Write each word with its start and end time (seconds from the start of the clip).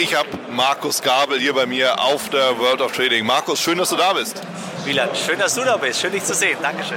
Ich 0.00 0.14
habe 0.14 0.30
Markus 0.50 1.02
Gabel 1.02 1.38
hier 1.38 1.52
bei 1.52 1.66
mir 1.66 2.00
auf 2.00 2.30
der 2.30 2.58
World 2.58 2.80
of 2.80 2.92
Trading. 2.92 3.22
Markus, 3.26 3.60
schön, 3.60 3.76
dass 3.76 3.90
du 3.90 3.96
da 3.96 4.14
bist. 4.14 4.40
Wieland, 4.86 5.14
schön, 5.14 5.38
dass 5.38 5.54
du 5.54 5.62
da 5.62 5.76
bist. 5.76 6.00
Schön, 6.00 6.10
dich 6.10 6.24
zu 6.24 6.32
sehen. 6.32 6.56
Dankeschön. 6.62 6.96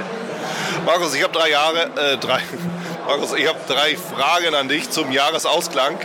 Markus, 0.86 1.14
ich 1.14 1.22
habe 1.22 1.34
drei 1.34 1.50
Jahre, 1.50 1.90
äh, 1.96 2.16
drei, 2.16 2.40
Markus, 3.06 3.34
ich 3.34 3.46
habe 3.46 3.58
drei 3.68 3.94
Fragen 3.98 4.54
an 4.54 4.68
dich 4.68 4.88
zum 4.88 5.12
Jahresausklang. 5.12 5.98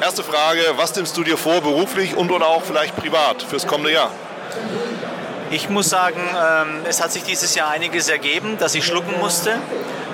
Erste 0.00 0.24
Frage, 0.24 0.62
was 0.76 0.96
nimmst 0.96 1.14
du 1.14 1.24
dir 1.24 1.36
vor, 1.36 1.60
beruflich 1.60 2.16
und 2.16 2.32
oder 2.32 2.46
auch 2.46 2.62
vielleicht 2.62 2.96
privat 2.96 3.42
fürs 3.42 3.66
kommende 3.66 3.92
Jahr? 3.92 4.10
Ich 5.50 5.68
muss 5.68 5.90
sagen, 5.90 6.20
ähm, 6.20 6.80
es 6.88 7.02
hat 7.02 7.12
sich 7.12 7.22
dieses 7.22 7.54
Jahr 7.54 7.70
einiges 7.70 8.08
ergeben, 8.08 8.56
das 8.58 8.74
ich 8.74 8.84
schlucken 8.84 9.18
musste. 9.20 9.58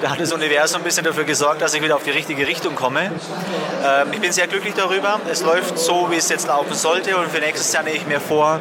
Da 0.03 0.11
hat 0.11 0.21
das 0.21 0.33
Universum 0.33 0.81
ein 0.81 0.85
bisschen 0.85 1.05
dafür 1.05 1.25
gesorgt, 1.25 1.61
dass 1.63 1.75
ich 1.75 1.83
wieder 1.83 1.97
auf 1.97 2.03
die 2.03 2.11
richtige 2.11 2.47
Richtung 2.47 2.75
komme. 2.75 3.13
Ähm, 3.85 4.09
ich 4.13 4.21
bin 4.21 4.33
sehr 4.33 4.47
glücklich 4.47 4.75
darüber. 4.75 5.21
Es 5.31 5.43
läuft 5.43 5.79
so, 5.79 6.11
wie 6.11 6.17
es 6.17 6.29
jetzt 6.29 6.49
laufen 6.49 6.75
sollte 6.75 7.17
und 7.17 7.31
für 7.31 7.41
nächstes 7.41 7.73
Jahr 7.73 7.83
nehme 7.83 7.97
ich 7.97 8.07
mir 8.07 8.21
vor, 8.21 8.61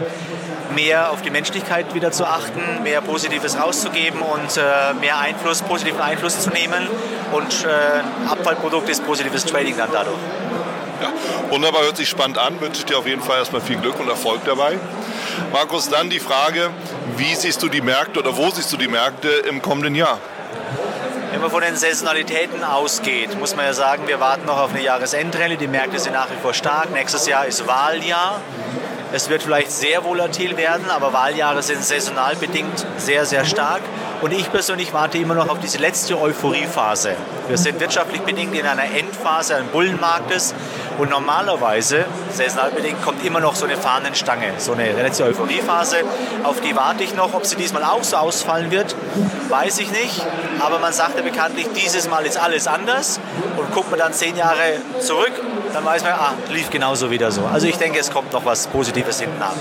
mehr 0.76 1.12
auf 1.12 1.22
die 1.22 1.32
Menschlichkeit 1.32 1.94
wieder 1.94 2.12
zu 2.12 2.26
achten, 2.26 2.84
mehr 2.84 3.02
Positives 3.02 3.58
rauszugeben 3.60 4.22
und 4.22 4.58
äh, 4.58 4.94
mehr 5.00 5.18
Einfluss, 5.18 5.62
positiven 5.62 6.02
Einfluss 6.02 6.42
zu 6.42 6.50
nehmen. 6.52 6.88
Und 7.32 7.66
äh, 7.66 8.30
Abfallprodukt 8.30 8.90
ist 8.90 9.06
positives 9.06 9.46
Trading 9.46 9.76
dann 9.78 9.90
dadurch. 9.92 10.18
Ja, 11.02 11.12
wunderbar, 11.50 11.84
hört 11.84 11.98
sich 11.98 12.10
spannend 12.10 12.38
an. 12.38 12.60
Wünsche 12.60 12.80
ich 12.80 12.86
dir 12.86 12.98
auf 12.98 13.08
jeden 13.08 13.22
Fall 13.22 13.40
erstmal 13.40 13.62
viel 13.62 13.78
Glück 13.78 14.00
und 14.00 14.10
Erfolg 14.10 14.42
dabei. 14.46 14.78
Markus, 15.52 15.90
dann 15.90 16.12
die 16.12 16.20
Frage, 16.20 16.70
wie 17.18 17.34
siehst 17.34 17.64
du 17.64 17.70
die 17.70 17.82
Märkte 17.82 18.20
oder 18.20 18.38
wo 18.38 18.52
siehst 18.52 18.72
du 18.72 18.78
die 18.78 18.88
Märkte 18.88 19.30
im 19.50 19.62
kommenden 19.64 19.96
Jahr? 19.96 20.20
Wenn 21.32 21.42
man 21.42 21.50
von 21.50 21.62
den 21.62 21.76
Saisonalitäten 21.76 22.64
ausgeht, 22.64 23.38
muss 23.40 23.56
man 23.56 23.66
ja 23.66 23.74
sagen, 23.74 24.08
wir 24.08 24.20
warten 24.20 24.46
noch 24.46 24.60
auf 24.60 24.72
eine 24.72 24.84
Jahresendrallye. 24.84 25.58
Die 25.58 25.68
Märkte 25.68 26.00
sind 26.00 26.14
nach 26.14 26.30
wie 26.30 26.40
vor 26.40 26.54
stark. 26.54 26.92
Nächstes 26.92 27.26
Jahr 27.26 27.48
ist 27.48 27.66
Wahljahr. 27.66 28.42
Es 29.12 29.28
wird 29.30 29.42
vielleicht 29.42 29.72
sehr 29.72 30.04
volatil 30.04 30.56
werden, 30.56 30.92
aber 30.92 31.14
Wahljahre 31.14 31.64
sind 31.64 31.84
saisonal 31.84 32.36
bedingt 32.36 32.86
sehr, 32.98 33.26
sehr 33.26 33.44
stark. 33.44 33.82
Und 34.22 34.32
ich 34.32 34.52
persönlich 34.52 34.94
warte 34.94 35.18
immer 35.18 35.34
noch 35.34 35.50
auf 35.50 35.60
diese 35.60 35.80
letzte 35.80 36.20
Euphoriephase. 36.20 37.16
Wir 37.48 37.58
sind 37.58 37.80
wirtschaftlich 37.80 38.22
bedingt 38.22 38.54
in 38.56 38.68
einer 38.68 38.84
Endphase 38.84 39.56
eines 39.56 39.72
Bullenmarktes 39.72 40.54
und 41.00 41.10
normalerweise, 41.10 42.06
saisonal 42.32 42.72
kommt 43.04 43.26
immer 43.26 43.40
noch 43.40 43.56
so 43.56 43.66
eine 43.66 43.78
Fahnenstange, 43.78 44.54
so 44.58 44.74
eine 44.74 44.92
letzte 44.92 45.24
Euphoriephase. 45.24 45.98
Auf 46.44 46.60
die 46.60 46.76
warte 46.76 47.04
ich 47.04 47.16
noch. 47.16 47.34
Ob 47.34 47.46
sie 47.46 47.56
diesmal 47.56 47.84
auch 47.84 48.04
so 48.04 48.18
ausfallen 48.18 48.70
wird, 48.70 48.96
weiß 49.48 49.80
ich 49.80 49.92
nicht. 49.92 50.22
Aber 50.60 50.80
man 50.80 50.92
sagt 50.92 51.16
ja 51.16 51.24
bekanntlich, 51.24 51.68
dieses 51.74 52.10
Mal 52.10 52.26
ist 52.26 52.38
alles 52.38 52.68
anders. 52.68 53.20
Und 53.56 53.72
guckt 53.74 53.90
man 53.90 54.00
dann 54.00 54.14
zehn 54.14 54.36
Jahre 54.36 54.82
zurück, 55.00 55.32
dann 55.74 55.86
weiß 55.86 56.04
man, 56.04 56.14
ah, 56.14 56.34
lief 56.50 56.70
genauso 56.70 57.10
wieder 57.10 57.32
so. 57.32 57.46
Also 57.46 57.68
ich 57.68 57.78
denke, 57.78 58.00
es 58.00 58.12
kommt 58.12 58.34
noch 58.34 58.44
was 58.44 58.68
Positives 58.68 59.22
hinten 59.22 59.42
an. 59.42 59.56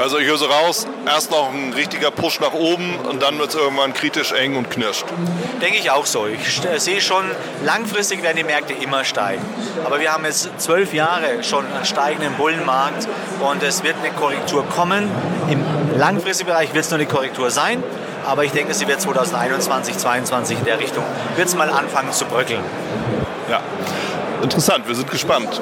Also 0.00 0.18
ich 0.18 0.26
höre 0.26 0.38
so 0.38 0.46
raus, 0.46 0.86
erst 1.06 1.30
noch 1.30 1.52
ein 1.52 1.74
richtiger 1.74 2.10
Push 2.10 2.40
nach 2.40 2.54
oben 2.54 2.96
und 3.00 3.22
dann 3.22 3.38
wird 3.38 3.50
es 3.50 3.54
irgendwann 3.54 3.92
kritisch 3.92 4.32
eng 4.32 4.56
und 4.56 4.70
knirscht. 4.70 5.04
Denke 5.60 5.76
ich 5.76 5.90
auch 5.90 6.06
so. 6.06 6.26
Ich 6.26 6.62
sehe 6.78 7.02
schon, 7.02 7.22
langfristig 7.66 8.22
werden 8.22 8.38
die 8.38 8.44
Märkte 8.44 8.72
immer 8.72 9.04
steigen. 9.04 9.44
Aber 9.84 10.00
wir 10.00 10.10
haben 10.10 10.24
jetzt 10.24 10.48
zwölf 10.56 10.94
Jahre 10.94 11.44
schon 11.44 11.66
einen 11.66 11.84
steigenden 11.84 12.32
Bullenmarkt 12.36 13.08
und 13.40 13.62
es 13.62 13.82
wird 13.82 13.96
eine 14.02 14.10
Korrektur 14.12 14.66
kommen. 14.70 15.10
Im 15.50 15.62
langfristigen 15.98 16.48
Bereich 16.48 16.72
wird 16.72 16.86
es 16.86 16.90
nur 16.90 16.98
eine 16.98 17.06
Korrektur 17.06 17.50
sein. 17.50 17.82
Aber 18.24 18.44
ich 18.44 18.52
denke, 18.52 18.72
sie 18.72 18.88
wird 18.88 19.02
2021, 19.02 19.98
2022 19.98 20.60
in 20.60 20.64
der 20.64 20.78
Richtung, 20.78 21.04
wird 21.36 21.48
es 21.48 21.54
mal 21.54 21.68
anfangen 21.68 22.10
zu 22.12 22.24
bröckeln. 22.24 22.62
Ja, 23.50 23.60
interessant, 24.42 24.88
wir 24.88 24.94
sind 24.94 25.10
gespannt. 25.10 25.60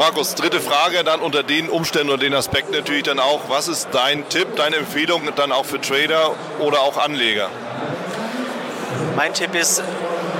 Markus, 0.00 0.34
dritte 0.34 0.62
Frage 0.62 1.04
dann 1.04 1.20
unter 1.20 1.42
den 1.42 1.68
Umständen 1.68 2.08
und 2.08 2.22
den 2.22 2.32
Aspekten 2.32 2.72
natürlich 2.72 3.02
dann 3.02 3.18
auch, 3.18 3.50
was 3.50 3.68
ist 3.68 3.88
dein 3.92 4.26
Tipp, 4.30 4.56
deine 4.56 4.76
Empfehlung 4.76 5.28
dann 5.36 5.52
auch 5.52 5.66
für 5.66 5.78
Trader 5.78 6.30
oder 6.58 6.80
auch 6.80 6.96
Anleger? 6.96 7.50
Mein 9.14 9.34
Tipp 9.34 9.54
ist, 9.54 9.82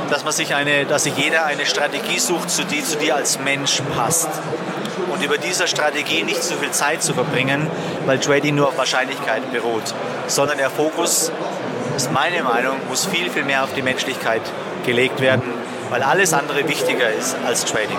dass 0.09 0.25
man 0.25 0.33
sich 0.33 0.55
eine, 0.55 0.87
dass 0.87 1.05
sich 1.05 1.15
jeder 1.19 1.45
eine 1.45 1.67
Strategie 1.67 2.19
sucht, 2.19 2.49
die 2.71 2.83
zu 2.83 2.97
dir 2.97 3.17
als 3.17 3.39
Mensch 3.39 3.83
passt. 3.95 4.31
Und 5.13 5.23
über 5.23 5.37
dieser 5.37 5.67
Strategie 5.67 6.23
nicht 6.23 6.43
zu 6.43 6.57
viel 6.57 6.71
Zeit 6.71 7.03
zu 7.03 7.13
verbringen, 7.13 7.71
weil 8.07 8.19
Trading 8.19 8.55
nur 8.55 8.69
auf 8.69 8.79
Wahrscheinlichkeiten 8.79 9.53
beruht, 9.53 9.93
sondern 10.27 10.57
der 10.57 10.71
Fokus, 10.71 11.31
ist 11.97 12.11
meine 12.13 12.43
Meinung, 12.45 12.77
muss 12.89 13.05
viel, 13.05 13.29
viel 13.29 13.45
mehr 13.45 13.63
auf 13.65 13.75
die 13.75 13.83
Menschlichkeit 13.83 14.41
gelegt 14.87 15.21
werden, 15.21 15.43
weil 15.91 16.03
alles 16.03 16.33
andere 16.33 16.67
wichtiger 16.67 17.13
ist 17.13 17.37
als 17.45 17.67
Trading. 17.67 17.99